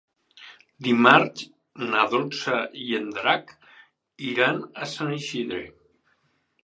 [0.87, 1.43] Dimarts
[1.91, 3.53] na Dolça i en Drac
[4.33, 5.61] iran a Sant Isidre.